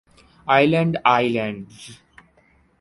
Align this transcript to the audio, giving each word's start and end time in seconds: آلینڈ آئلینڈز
آلینڈ 0.47 0.93
آئلینڈز 1.13 1.79